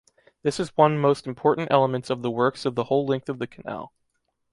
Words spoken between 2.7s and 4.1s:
the whole length of the canal.